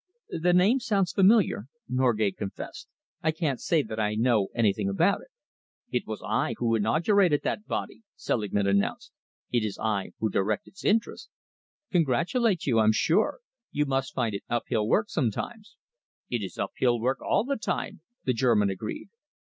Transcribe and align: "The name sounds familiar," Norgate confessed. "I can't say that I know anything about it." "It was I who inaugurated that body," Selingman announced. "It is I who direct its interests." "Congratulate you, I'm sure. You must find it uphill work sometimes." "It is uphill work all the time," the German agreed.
"The 0.41 0.51
name 0.51 0.79
sounds 0.79 1.11
familiar," 1.11 1.67
Norgate 1.87 2.35
confessed. 2.35 2.87
"I 3.21 3.29
can't 3.31 3.61
say 3.61 3.83
that 3.83 3.99
I 3.99 4.15
know 4.15 4.47
anything 4.55 4.89
about 4.89 5.21
it." 5.21 5.27
"It 5.91 6.07
was 6.07 6.23
I 6.25 6.55
who 6.57 6.73
inaugurated 6.73 7.43
that 7.43 7.67
body," 7.67 8.01
Selingman 8.15 8.65
announced. 8.65 9.11
"It 9.51 9.63
is 9.63 9.77
I 9.77 10.13
who 10.17 10.31
direct 10.31 10.67
its 10.67 10.83
interests." 10.83 11.29
"Congratulate 11.91 12.65
you, 12.65 12.79
I'm 12.79 12.93
sure. 12.93 13.41
You 13.69 13.85
must 13.85 14.15
find 14.15 14.33
it 14.33 14.41
uphill 14.49 14.87
work 14.87 15.07
sometimes." 15.07 15.75
"It 16.31 16.41
is 16.41 16.57
uphill 16.57 16.99
work 16.99 17.19
all 17.21 17.43
the 17.43 17.55
time," 17.55 18.01
the 18.25 18.33
German 18.33 18.71
agreed. 18.71 19.09